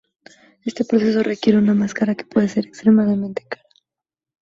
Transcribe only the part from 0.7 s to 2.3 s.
proceso requiere una máscara, que